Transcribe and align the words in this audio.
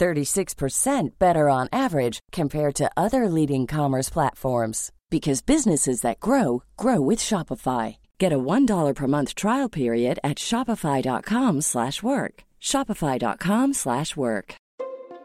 36% 0.00 1.18
better 1.18 1.48
on 1.48 1.68
average 1.72 2.20
compared 2.32 2.74
to 2.76 2.90
other 2.96 3.28
leading 3.28 3.66
commerce 3.66 4.08
platforms 4.10 4.90
because 5.10 5.42
businesses 5.42 6.00
that 6.00 6.20
grow 6.20 6.62
grow 6.76 7.00
with 7.00 7.18
Shopify. 7.18 7.96
Get 8.18 8.32
a 8.32 8.38
$1 8.38 8.94
per 8.94 9.06
month 9.06 9.34
trial 9.34 9.68
period 9.68 10.18
at 10.24 10.38
shopify.com/work. 10.38 12.34
shopify.com/work. 12.60 14.54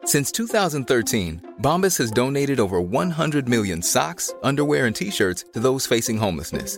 Since 0.06 0.32
2013, 0.32 1.42
Bombas 1.62 1.98
has 1.98 2.12
donated 2.12 2.60
over 2.60 2.80
100 2.80 3.50
million 3.50 3.82
socks, 3.82 4.34
underwear, 4.44 4.86
and 4.86 4.96
t-shirts 4.96 5.46
to 5.54 5.60
those 5.60 5.88
facing 5.88 6.18
homelessness. 6.18 6.78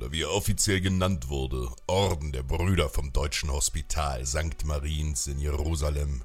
oder 0.00 0.12
wie 0.12 0.22
er 0.22 0.32
offiziell 0.32 0.80
genannt 0.80 1.28
wurde, 1.28 1.70
Orden 1.86 2.32
der 2.32 2.42
Brüder 2.42 2.88
vom 2.88 3.12
Deutschen 3.12 3.52
Hospital 3.52 4.24
St. 4.24 4.64
Mariens 4.64 5.26
in 5.26 5.38
Jerusalem, 5.38 6.22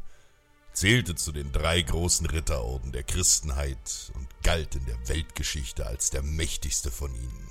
zählte 0.71 1.15
zu 1.15 1.33
den 1.33 1.51
drei 1.51 1.81
großen 1.81 2.25
Ritterorden 2.25 2.93
der 2.93 3.03
Christenheit 3.03 4.13
und 4.13 4.29
galt 4.43 4.75
in 4.75 4.85
der 4.85 5.09
Weltgeschichte 5.09 5.85
als 5.85 6.09
der 6.09 6.21
mächtigste 6.21 6.89
von 6.89 7.13
ihnen. 7.13 7.49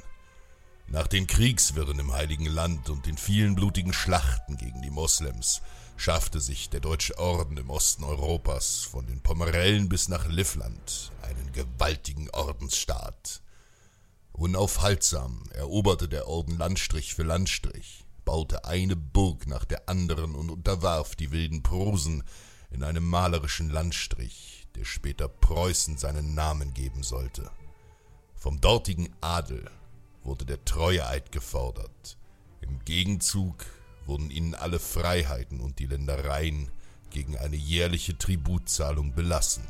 Nach 0.86 1.06
den 1.06 1.26
Kriegswirren 1.26 1.98
im 1.98 2.14
Heiligen 2.14 2.46
Land 2.46 2.88
und 2.88 3.04
den 3.04 3.18
vielen 3.18 3.54
blutigen 3.54 3.92
Schlachten 3.92 4.56
gegen 4.56 4.80
die 4.80 4.90
Moslems 4.90 5.60
schaffte 5.98 6.40
sich 6.40 6.70
der 6.70 6.80
Deutsche 6.80 7.18
Orden 7.18 7.58
im 7.58 7.68
Osten 7.68 8.02
Europas 8.02 8.84
von 8.84 9.06
den 9.06 9.20
Pomerellen 9.20 9.90
bis 9.90 10.08
nach 10.08 10.26
Livland 10.26 11.12
einen 11.20 11.52
gewaltigen 11.52 12.30
Ordensstaat. 12.30 13.43
Unaufhaltsam 14.36 15.44
eroberte 15.52 16.08
der 16.08 16.26
Orden 16.26 16.58
Landstrich 16.58 17.14
für 17.14 17.22
Landstrich, 17.22 18.04
baute 18.24 18.64
eine 18.64 18.96
Burg 18.96 19.46
nach 19.46 19.64
der 19.64 19.88
anderen 19.88 20.34
und 20.34 20.50
unterwarf 20.50 21.14
die 21.14 21.30
wilden 21.30 21.62
Prusen 21.62 22.24
in 22.70 22.82
einem 22.82 23.08
malerischen 23.08 23.70
Landstrich, 23.70 24.66
der 24.74 24.84
später 24.84 25.28
Preußen 25.28 25.98
seinen 25.98 26.34
Namen 26.34 26.74
geben 26.74 27.04
sollte. 27.04 27.48
Vom 28.34 28.60
dortigen 28.60 29.14
Adel 29.20 29.70
wurde 30.24 30.44
der 30.44 30.64
Treueeid 30.64 31.30
gefordert. 31.30 32.18
Im 32.60 32.84
Gegenzug 32.84 33.64
wurden 34.04 34.32
ihnen 34.32 34.56
alle 34.56 34.80
Freiheiten 34.80 35.60
und 35.60 35.78
die 35.78 35.86
Ländereien 35.86 36.72
gegen 37.10 37.38
eine 37.38 37.56
jährliche 37.56 38.18
Tributzahlung 38.18 39.14
belassen. 39.14 39.62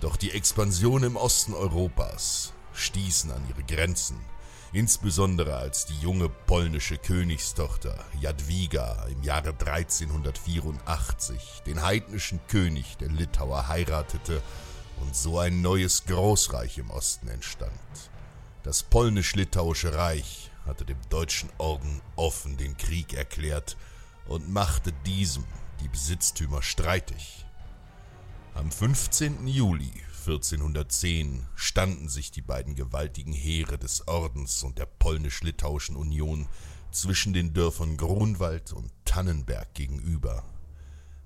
Doch 0.00 0.14
die 0.14 0.30
Expansion 0.30 1.02
im 1.02 1.16
Osten 1.16 1.54
Europas 1.54 2.52
stießen 2.76 3.30
an 3.30 3.48
ihre 3.48 3.62
Grenzen, 3.64 4.18
insbesondere 4.72 5.56
als 5.56 5.86
die 5.86 5.98
junge 5.98 6.28
polnische 6.28 6.98
Königstochter 6.98 8.04
Jadwiga 8.20 9.06
im 9.10 9.22
Jahre 9.22 9.50
1384 9.50 11.62
den 11.66 11.80
heidnischen 11.82 12.40
König 12.48 12.96
der 12.98 13.08
Litauer 13.08 13.68
heiratete 13.68 14.42
und 15.00 15.16
so 15.16 15.38
ein 15.38 15.62
neues 15.62 16.04
Großreich 16.06 16.78
im 16.78 16.90
Osten 16.90 17.28
entstand. 17.28 17.70
Das 18.62 18.82
polnisch-litauische 18.82 19.94
Reich 19.94 20.50
hatte 20.64 20.84
dem 20.84 20.98
deutschen 21.08 21.50
Orden 21.58 22.02
offen 22.16 22.56
den 22.56 22.76
Krieg 22.76 23.14
erklärt 23.14 23.76
und 24.26 24.50
machte 24.50 24.92
diesem 25.04 25.44
die 25.80 25.88
Besitztümer 25.88 26.62
streitig. 26.62 27.46
Am 28.54 28.72
15. 28.72 29.46
Juli 29.46 29.92
1410 30.26 31.46
standen 31.54 32.08
sich 32.08 32.32
die 32.32 32.42
beiden 32.42 32.74
gewaltigen 32.74 33.32
Heere 33.32 33.78
des 33.78 34.08
Ordens 34.08 34.64
und 34.64 34.76
der 34.76 34.86
polnisch-litauischen 34.86 35.94
Union 35.94 36.48
zwischen 36.90 37.32
den 37.32 37.54
Dörfern 37.54 37.96
Grunwald 37.96 38.72
und 38.72 38.90
Tannenberg 39.04 39.72
gegenüber. 39.74 40.42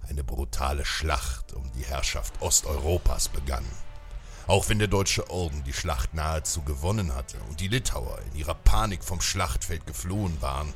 Eine 0.06 0.22
brutale 0.22 0.84
Schlacht 0.84 1.54
um 1.54 1.72
die 1.72 1.84
Herrschaft 1.84 2.42
Osteuropas 2.42 3.30
begann. 3.30 3.64
Auch 4.46 4.68
wenn 4.68 4.78
der 4.78 4.88
deutsche 4.88 5.30
Orden 5.30 5.64
die 5.64 5.72
Schlacht 5.72 6.12
nahezu 6.12 6.60
gewonnen 6.60 7.14
hatte 7.14 7.38
und 7.48 7.60
die 7.60 7.68
Litauer 7.68 8.18
in 8.30 8.40
ihrer 8.40 8.54
Panik 8.54 9.02
vom 9.02 9.22
Schlachtfeld 9.22 9.86
geflohen 9.86 10.42
waren, 10.42 10.74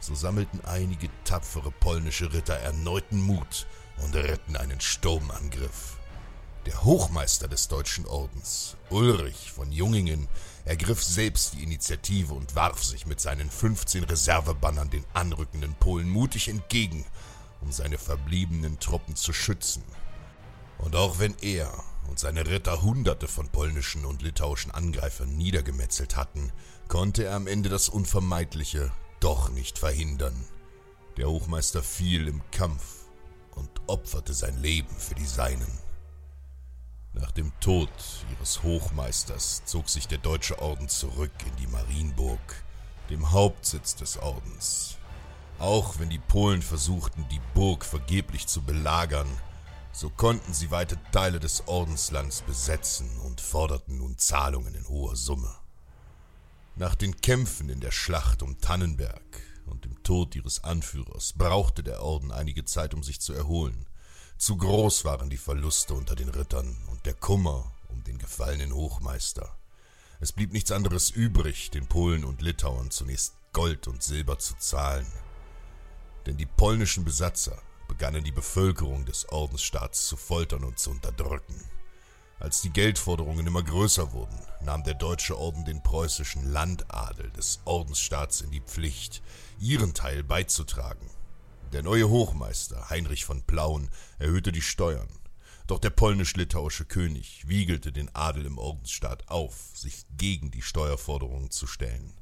so 0.00 0.14
sammelten 0.14 0.64
einige 0.64 1.10
tapfere 1.24 1.70
polnische 1.72 2.32
Ritter 2.32 2.56
erneuten 2.56 3.20
Mut 3.20 3.66
und 3.98 4.16
ritten 4.16 4.56
einen 4.56 4.80
Sturmangriff. 4.80 5.99
Der 6.66 6.84
Hochmeister 6.84 7.48
des 7.48 7.68
Deutschen 7.68 8.06
Ordens, 8.06 8.76
Ulrich 8.90 9.50
von 9.50 9.72
Jungingen, 9.72 10.28
ergriff 10.66 11.02
selbst 11.02 11.54
die 11.54 11.62
Initiative 11.62 12.34
und 12.34 12.54
warf 12.54 12.84
sich 12.84 13.06
mit 13.06 13.18
seinen 13.18 13.50
15 13.50 14.04
Reservebannern 14.04 14.90
den 14.90 15.06
anrückenden 15.14 15.74
Polen 15.74 16.10
mutig 16.10 16.48
entgegen, 16.48 17.06
um 17.62 17.72
seine 17.72 17.96
verbliebenen 17.96 18.78
Truppen 18.78 19.16
zu 19.16 19.32
schützen. 19.32 19.82
Und 20.76 20.96
auch 20.96 21.18
wenn 21.18 21.34
er 21.40 21.72
und 22.08 22.18
seine 22.18 22.46
Ritter 22.46 22.82
Hunderte 22.82 23.26
von 23.26 23.48
polnischen 23.48 24.04
und 24.04 24.20
litauischen 24.20 24.70
Angreifern 24.70 25.34
niedergemetzelt 25.38 26.16
hatten, 26.16 26.52
konnte 26.88 27.24
er 27.24 27.36
am 27.36 27.46
Ende 27.46 27.70
das 27.70 27.88
Unvermeidliche 27.88 28.92
doch 29.20 29.48
nicht 29.48 29.78
verhindern. 29.78 30.36
Der 31.16 31.30
Hochmeister 31.30 31.82
fiel 31.82 32.28
im 32.28 32.42
Kampf 32.50 33.06
und 33.52 33.70
opferte 33.86 34.34
sein 34.34 34.60
Leben 34.60 34.94
für 34.94 35.14
die 35.14 35.26
Seinen. 35.26 35.89
Nach 37.12 37.32
dem 37.32 37.52
Tod 37.60 37.90
ihres 38.30 38.62
Hochmeisters 38.62 39.62
zog 39.64 39.88
sich 39.88 40.06
der 40.06 40.18
Deutsche 40.18 40.60
Orden 40.60 40.88
zurück 40.88 41.32
in 41.44 41.56
die 41.56 41.66
Marienburg, 41.66 42.40
dem 43.08 43.32
Hauptsitz 43.32 43.96
des 43.96 44.16
Ordens. 44.18 44.96
Auch 45.58 45.98
wenn 45.98 46.08
die 46.08 46.20
Polen 46.20 46.62
versuchten, 46.62 47.26
die 47.30 47.40
Burg 47.52 47.84
vergeblich 47.84 48.46
zu 48.46 48.62
belagern, 48.62 49.28
so 49.92 50.08
konnten 50.08 50.54
sie 50.54 50.70
weite 50.70 50.98
Teile 51.10 51.40
des 51.40 51.66
Ordenslands 51.66 52.42
besetzen 52.42 53.10
und 53.24 53.40
forderten 53.40 53.98
nun 53.98 54.16
Zahlungen 54.16 54.74
in 54.74 54.88
hoher 54.88 55.16
Summe. 55.16 55.52
Nach 56.76 56.94
den 56.94 57.20
Kämpfen 57.20 57.68
in 57.68 57.80
der 57.80 57.90
Schlacht 57.90 58.42
um 58.42 58.60
Tannenberg 58.60 59.20
und 59.66 59.84
dem 59.84 60.00
Tod 60.04 60.36
ihres 60.36 60.62
Anführers 60.62 61.32
brauchte 61.32 61.82
der 61.82 62.02
Orden 62.02 62.30
einige 62.30 62.64
Zeit, 62.64 62.94
um 62.94 63.02
sich 63.02 63.20
zu 63.20 63.32
erholen. 63.32 63.84
Zu 64.40 64.56
groß 64.56 65.04
waren 65.04 65.28
die 65.28 65.36
Verluste 65.36 65.92
unter 65.92 66.14
den 66.14 66.30
Rittern 66.30 66.74
und 66.90 67.04
der 67.04 67.12
Kummer 67.12 67.70
um 67.88 68.02
den 68.04 68.16
gefallenen 68.16 68.72
Hochmeister. 68.72 69.54
Es 70.18 70.32
blieb 70.32 70.54
nichts 70.54 70.72
anderes 70.72 71.10
übrig, 71.10 71.70
den 71.70 71.86
Polen 71.86 72.24
und 72.24 72.40
Litauern 72.40 72.90
zunächst 72.90 73.34
Gold 73.52 73.86
und 73.86 74.02
Silber 74.02 74.38
zu 74.38 74.54
zahlen. 74.56 75.06
Denn 76.24 76.38
die 76.38 76.46
polnischen 76.46 77.04
Besatzer 77.04 77.60
begannen 77.86 78.24
die 78.24 78.32
Bevölkerung 78.32 79.04
des 79.04 79.28
Ordensstaats 79.28 80.06
zu 80.06 80.16
foltern 80.16 80.64
und 80.64 80.78
zu 80.78 80.90
unterdrücken. 80.90 81.62
Als 82.38 82.62
die 82.62 82.70
Geldforderungen 82.70 83.46
immer 83.46 83.62
größer 83.62 84.10
wurden, 84.12 84.40
nahm 84.62 84.84
der 84.84 84.94
Deutsche 84.94 85.38
Orden 85.38 85.66
den 85.66 85.82
preußischen 85.82 86.50
Landadel 86.50 87.30
des 87.32 87.60
Ordensstaats 87.66 88.40
in 88.40 88.50
die 88.50 88.62
Pflicht, 88.62 89.20
ihren 89.58 89.92
Teil 89.92 90.24
beizutragen. 90.24 91.10
Der 91.72 91.84
neue 91.84 92.08
Hochmeister 92.08 92.90
Heinrich 92.90 93.24
von 93.24 93.42
Plauen 93.42 93.90
erhöhte 94.18 94.50
die 94.50 94.60
Steuern, 94.60 95.08
doch 95.68 95.78
der 95.78 95.90
polnisch-litauische 95.90 96.84
König 96.84 97.46
wiegelte 97.46 97.92
den 97.92 98.12
Adel 98.12 98.44
im 98.46 98.58
Ordensstaat 98.58 99.28
auf, 99.28 99.70
sich 99.74 100.04
gegen 100.16 100.50
die 100.50 100.62
Steuerforderungen 100.62 101.52
zu 101.52 101.68
stellen. 101.68 102.12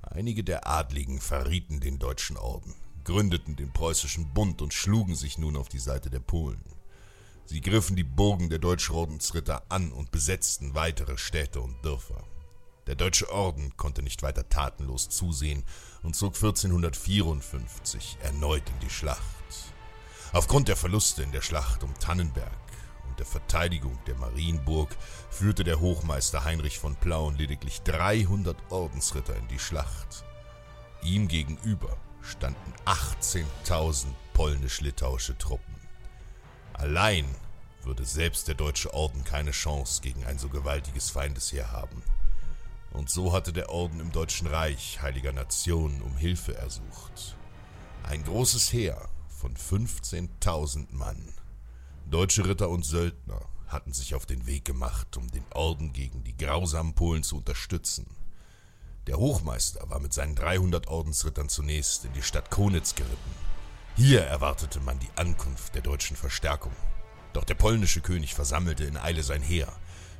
Einige 0.00 0.44
der 0.44 0.68
Adligen 0.68 1.20
verrieten 1.20 1.80
den 1.80 1.98
deutschen 1.98 2.36
Orden, 2.36 2.72
gründeten 3.02 3.56
den 3.56 3.72
preußischen 3.72 4.32
Bund 4.32 4.62
und 4.62 4.72
schlugen 4.72 5.16
sich 5.16 5.38
nun 5.38 5.56
auf 5.56 5.68
die 5.68 5.80
Seite 5.80 6.08
der 6.08 6.20
Polen. 6.20 6.62
Sie 7.46 7.60
griffen 7.60 7.96
die 7.96 8.04
Burgen 8.04 8.48
der 8.48 8.60
Deutschordensritter 8.60 9.64
an 9.70 9.90
und 9.90 10.12
besetzten 10.12 10.76
weitere 10.76 11.18
Städte 11.18 11.60
und 11.60 11.84
Dörfer. 11.84 12.22
Der 12.88 12.94
Deutsche 12.94 13.30
Orden 13.30 13.76
konnte 13.76 14.02
nicht 14.02 14.22
weiter 14.22 14.48
tatenlos 14.48 15.10
zusehen 15.10 15.62
und 16.02 16.16
zog 16.16 16.36
1454 16.36 18.16
erneut 18.22 18.62
in 18.66 18.80
die 18.80 18.88
Schlacht. 18.88 19.20
Aufgrund 20.32 20.68
der 20.68 20.76
Verluste 20.76 21.22
in 21.22 21.30
der 21.30 21.42
Schlacht 21.42 21.82
um 21.82 21.92
Tannenberg 21.98 22.50
und 23.06 23.18
der 23.18 23.26
Verteidigung 23.26 23.98
der 24.06 24.14
Marienburg 24.14 24.88
führte 25.28 25.64
der 25.64 25.80
Hochmeister 25.80 26.44
Heinrich 26.44 26.78
von 26.78 26.96
Plauen 26.96 27.36
lediglich 27.36 27.82
300 27.82 28.56
Ordensritter 28.72 29.36
in 29.36 29.48
die 29.48 29.58
Schlacht. 29.58 30.24
Ihm 31.02 31.28
gegenüber 31.28 31.94
standen 32.22 32.72
18.000 32.86 34.06
polnisch-litauische 34.32 35.36
Truppen. 35.36 35.74
Allein 36.72 37.26
würde 37.82 38.06
selbst 38.06 38.48
der 38.48 38.54
Deutsche 38.54 38.94
Orden 38.94 39.24
keine 39.24 39.50
Chance 39.50 40.00
gegen 40.00 40.24
ein 40.24 40.38
so 40.38 40.48
gewaltiges 40.48 41.10
Feindesheer 41.10 41.70
haben. 41.70 42.02
Und 42.92 43.10
so 43.10 43.32
hatte 43.32 43.52
der 43.52 43.70
Orden 43.70 44.00
im 44.00 44.12
Deutschen 44.12 44.46
Reich 44.46 45.00
heiliger 45.02 45.32
Nationen 45.32 46.02
um 46.02 46.16
Hilfe 46.16 46.56
ersucht. 46.56 47.36
Ein 48.02 48.24
großes 48.24 48.72
Heer 48.72 49.08
von 49.28 49.54
15.000 49.54 50.86
Mann. 50.90 51.34
Deutsche 52.10 52.46
Ritter 52.46 52.70
und 52.70 52.84
Söldner 52.84 53.40
hatten 53.66 53.92
sich 53.92 54.14
auf 54.14 54.26
den 54.26 54.46
Weg 54.46 54.64
gemacht, 54.64 55.16
um 55.16 55.30
den 55.30 55.44
Orden 55.52 55.92
gegen 55.92 56.24
die 56.24 56.36
grausamen 56.36 56.94
Polen 56.94 57.22
zu 57.22 57.36
unterstützen. 57.36 58.06
Der 59.06 59.18
Hochmeister 59.18 59.88
war 59.88 60.00
mit 60.00 60.12
seinen 60.12 60.34
300 60.34 60.86
Ordensrittern 60.88 61.48
zunächst 61.48 62.04
in 62.04 62.12
die 62.14 62.22
Stadt 62.22 62.50
Konitz 62.50 62.94
geritten. 62.94 63.34
Hier 63.96 64.22
erwartete 64.22 64.80
man 64.80 64.98
die 64.98 65.10
Ankunft 65.16 65.74
der 65.74 65.82
deutschen 65.82 66.16
Verstärkung. 66.16 66.72
Doch 67.32 67.44
der 67.44 67.54
polnische 67.54 68.00
König 68.00 68.34
versammelte 68.34 68.84
in 68.84 68.96
Eile 68.96 69.22
sein 69.22 69.42
Heer, 69.42 69.72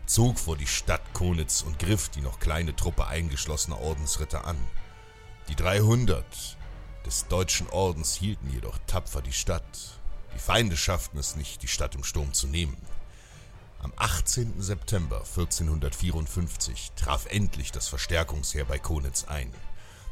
zog 0.09 0.39
vor 0.39 0.57
die 0.57 0.67
Stadt 0.67 1.13
Konitz 1.13 1.61
und 1.61 1.79
griff 1.79 2.09
die 2.09 2.23
noch 2.23 2.41
kleine 2.41 2.75
Truppe 2.75 3.07
eingeschlossener 3.07 3.79
Ordensritter 3.79 4.47
an. 4.47 4.57
Die 5.49 5.55
300 5.55 6.25
des 7.05 7.27
deutschen 7.29 7.69
Ordens 7.69 8.15
hielten 8.15 8.51
jedoch 8.51 8.79
tapfer 8.87 9.21
die 9.21 9.33
Stadt. 9.33 10.01
Die 10.35 10.39
Feinde 10.39 10.77
schafften 10.77 11.19
es 11.19 11.37
nicht, 11.37 11.63
die 11.63 11.69
Stadt 11.69 11.95
im 11.95 12.05
Sturm 12.05 12.33
zu 12.33 12.47
nehmen. 12.47 12.77
Am 13.81 13.93
18. 13.97 14.61
September 14.61 15.19
1454 15.19 16.93
traf 16.97 17.27
endlich 17.27 17.71
das 17.71 17.89
Verstärkungsheer 17.89 18.65
bei 18.65 18.79
Konitz 18.79 19.25
ein. 19.25 19.53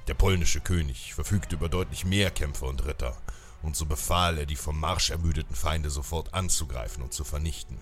Der 0.09 0.15
polnische 0.15 0.61
König 0.61 1.15
verfügte 1.15 1.57
über 1.57 1.69
deutlich 1.69 2.05
mehr 2.05 2.31
Kämpfer 2.31 2.67
und 2.67 2.85
Ritter, 2.85 3.17
und 3.63 3.77
so 3.77 3.87
befahl 3.87 4.39
er, 4.39 4.47
die 4.47 4.57
vom 4.57 4.79
Marsch 4.79 5.11
ermüdeten 5.11 5.57
Feinde 5.57 5.91
sofort 5.91 6.35
anzugreifen 6.35 7.03
und 7.03 7.13
zu 7.13 7.25
vernichten. 7.25 7.81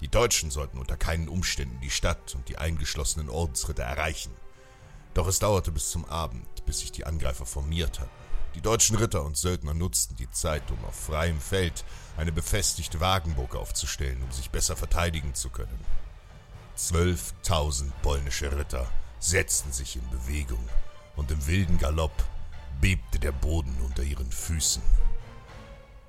Die 0.00 0.08
Deutschen 0.08 0.50
sollten 0.50 0.78
unter 0.78 0.96
keinen 0.96 1.28
Umständen 1.28 1.80
die 1.80 1.90
Stadt 1.90 2.34
und 2.34 2.48
die 2.48 2.56
eingeschlossenen 2.56 3.28
Ordensritter 3.28 3.82
erreichen. 3.82 4.32
Doch 5.14 5.26
es 5.26 5.38
dauerte 5.38 5.72
bis 5.72 5.90
zum 5.90 6.04
Abend, 6.06 6.64
bis 6.64 6.80
sich 6.80 6.92
die 6.92 7.04
Angreifer 7.04 7.44
formiert 7.44 8.00
hatten. 8.00 8.10
Die 8.54 8.60
deutschen 8.60 8.96
Ritter 8.96 9.24
und 9.24 9.36
Söldner 9.36 9.74
nutzten 9.74 10.16
die 10.16 10.30
Zeit, 10.30 10.70
um 10.70 10.84
auf 10.84 10.94
freiem 10.94 11.40
Feld 11.40 11.84
eine 12.16 12.32
befestigte 12.32 12.98
Wagenburg 12.98 13.54
aufzustellen, 13.54 14.22
um 14.22 14.32
sich 14.32 14.50
besser 14.50 14.76
verteidigen 14.76 15.34
zu 15.34 15.50
können. 15.50 15.78
Zwölftausend 16.74 17.92
polnische 18.02 18.56
Ritter 18.56 18.90
setzten 19.20 19.72
sich 19.72 19.96
in 19.96 20.10
Bewegung, 20.10 20.66
und 21.14 21.30
im 21.30 21.46
wilden 21.46 21.78
Galopp 21.78 22.24
bebte 22.80 23.18
der 23.18 23.32
Boden 23.32 23.76
unter 23.84 24.02
ihren 24.02 24.32
Füßen. 24.32 24.82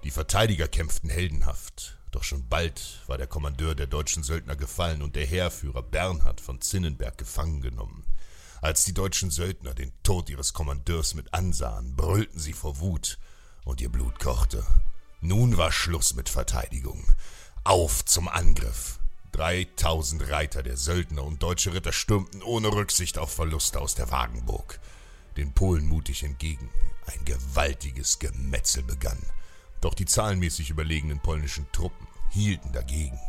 Die 0.03 0.11
Verteidiger 0.11 0.67
kämpften 0.67 1.09
heldenhaft, 1.09 1.99
doch 2.11 2.23
schon 2.23 2.47
bald 2.47 3.01
war 3.07 3.17
der 3.17 3.27
Kommandeur 3.27 3.73
der 3.73 3.87
deutschen 3.87 4.23
Söldner 4.23 4.55
gefallen 4.55 5.01
und 5.01 5.15
der 5.15 5.25
Heerführer 5.25 5.81
Bernhard 5.81 6.41
von 6.41 6.61
Zinnenberg 6.61 7.17
gefangen 7.17 7.61
genommen. 7.61 8.05
Als 8.61 8.83
die 8.83 8.93
deutschen 8.93 9.31
Söldner 9.31 9.73
den 9.73 9.91
Tod 10.03 10.29
ihres 10.29 10.53
Kommandeurs 10.53 11.15
mit 11.15 11.33
ansahen, 11.33 11.95
brüllten 11.95 12.39
sie 12.39 12.53
vor 12.53 12.79
Wut, 12.79 13.17
und 13.63 13.81
ihr 13.81 13.89
Blut 13.89 14.19
kochte. 14.19 14.65
Nun 15.19 15.57
war 15.57 15.71
Schluss 15.71 16.13
mit 16.13 16.29
Verteidigung. 16.29 17.05
Auf 17.63 18.05
zum 18.05 18.27
Angriff. 18.27 18.99
Dreitausend 19.31 20.29
Reiter 20.29 20.61
der 20.61 20.77
Söldner 20.77 21.23
und 21.23 21.41
deutsche 21.41 21.73
Ritter 21.73 21.93
stürmten 21.93 22.43
ohne 22.43 22.67
Rücksicht 22.67 23.17
auf 23.17 23.31
Verluste 23.31 23.79
aus 23.79 23.95
der 23.95 24.11
Wagenburg. 24.11 24.79
Den 25.37 25.53
Polen 25.53 25.87
mutig 25.87 26.23
entgegen. 26.23 26.69
Ein 27.05 27.23
gewaltiges 27.23 28.19
Gemetzel 28.19 28.83
begann. 28.83 29.19
Doch 29.81 29.95
die 29.95 30.05
zahlenmäßig 30.05 30.69
überlegenen 30.69 31.19
polnischen 31.19 31.65
Truppen 31.71 32.07
hielten 32.29 32.71
dagegen. 32.71 33.19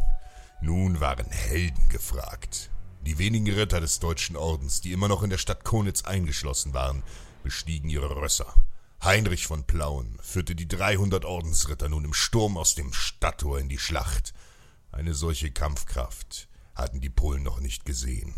Nun 0.61 1.01
waren 1.01 1.31
Helden 1.31 1.89
gefragt. 1.89 2.71
Die 3.05 3.19
wenigen 3.19 3.51
Ritter 3.53 3.81
des 3.81 3.99
Deutschen 3.99 4.37
Ordens, 4.37 4.81
die 4.81 4.93
immer 4.93 5.09
noch 5.09 5.23
in 5.25 5.31
der 5.31 5.39
Stadt 5.39 5.65
Konitz 5.65 6.03
eingeschlossen 6.03 6.73
waren, 6.73 7.03
bestiegen 7.43 7.89
ihre 7.89 8.15
Rösser. 8.15 8.55
Heinrich 9.03 9.49
von 9.49 9.65
Plauen 9.65 10.17
führte 10.23 10.55
die 10.55 10.69
300 10.69 11.25
Ordensritter 11.25 11.89
nun 11.89 12.05
im 12.05 12.15
Sturm 12.15 12.57
aus 12.57 12.77
dem 12.77 12.93
Stadttor 12.93 13.59
in 13.59 13.69
die 13.69 13.79
Schlacht. 13.79 14.33
Eine 14.93 15.15
solche 15.15 15.51
Kampfkraft 15.51 16.49
hatten 16.77 17.01
die 17.01 17.11
Polen 17.11 17.43
noch 17.43 17.59
nicht 17.59 17.85
gesehen. 17.85 18.35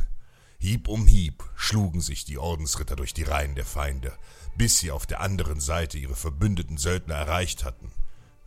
Hieb 0.58 0.88
um 0.88 1.06
Hieb 1.06 1.44
schlugen 1.56 2.00
sich 2.00 2.24
die 2.24 2.38
Ordensritter 2.38 2.96
durch 2.96 3.12
die 3.12 3.24
Reihen 3.24 3.54
der 3.54 3.66
Feinde, 3.66 4.16
bis 4.56 4.78
sie 4.78 4.90
auf 4.90 5.04
der 5.04 5.20
anderen 5.20 5.60
Seite 5.60 5.98
ihre 5.98 6.16
verbündeten 6.16 6.78
Söldner 6.78 7.16
erreicht 7.16 7.64
hatten. 7.64 7.92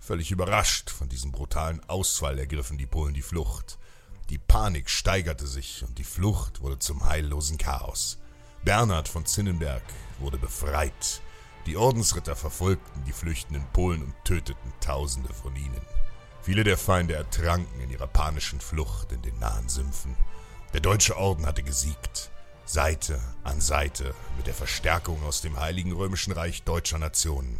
Völlig 0.07 0.31
überrascht 0.31 0.89
von 0.89 1.09
diesem 1.09 1.33
brutalen 1.33 1.83
Ausfall 1.89 2.39
ergriffen 2.39 2.77
die 2.77 2.85
Polen 2.85 3.13
die 3.13 3.21
Flucht. 3.21 3.77
Die 4.29 4.37
Panik 4.37 4.89
steigerte 4.89 5.45
sich 5.45 5.83
und 5.83 5.97
die 5.97 6.05
Flucht 6.05 6.61
wurde 6.61 6.79
zum 6.79 7.03
heillosen 7.03 7.57
Chaos. 7.57 8.17
Bernhard 8.63 9.09
von 9.09 9.25
Zinnenberg 9.25 9.83
wurde 10.19 10.37
befreit. 10.37 11.21
Die 11.65 11.75
Ordensritter 11.75 12.37
verfolgten 12.37 13.03
die 13.03 13.11
flüchtenden 13.11 13.67
Polen 13.73 14.01
und 14.01 14.13
töteten 14.23 14.71
Tausende 14.79 15.33
von 15.33 15.53
ihnen. 15.57 15.81
Viele 16.41 16.63
der 16.63 16.77
Feinde 16.77 17.15
ertranken 17.15 17.81
in 17.81 17.89
ihrer 17.89 18.07
panischen 18.07 18.61
Flucht 18.61 19.11
in 19.11 19.21
den 19.23 19.37
nahen 19.39 19.67
Sümpfen. 19.67 20.15
Der 20.71 20.79
deutsche 20.79 21.17
Orden 21.17 21.45
hatte 21.45 21.63
gesiegt. 21.63 22.31
Seite 22.63 23.19
an 23.43 23.59
Seite 23.59 24.15
mit 24.37 24.47
der 24.47 24.53
Verstärkung 24.53 25.21
aus 25.25 25.41
dem 25.41 25.59
Heiligen 25.59 25.91
Römischen 25.91 26.31
Reich 26.31 26.63
deutscher 26.63 26.97
Nationen. 26.97 27.59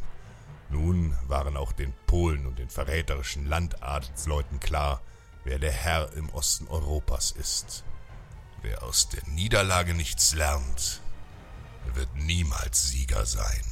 Nun 0.70 1.16
waren 1.28 1.56
auch 1.56 1.72
den 1.72 1.94
Polen 2.06 2.46
und 2.46 2.60
den 2.60 2.70
verräterischen 2.70 3.48
Landadelsleuten 3.48 4.60
klar, 4.60 5.02
wer 5.44 5.60
der 5.60 5.72
Herr 5.72 6.12
im 6.14 6.30
Osten 6.30 6.68
Europas 6.68 7.32
ist. 7.32 7.84
Wer 8.62 8.84
aus 8.84 9.10
der 9.10 9.24
Niederlage 9.30 9.94
nichts 9.94 10.36
lernt, 10.36 11.02
wird 11.94 12.14
niemals 12.16 12.90
Sieger 12.90 13.26
sein. 13.26 13.64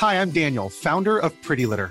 Hi, 0.00 0.16
I'm 0.16 0.32
Daniel, 0.32 0.70
Founder 0.70 1.22
of 1.22 1.32
Pretty 1.42 1.66
Litter. 1.66 1.90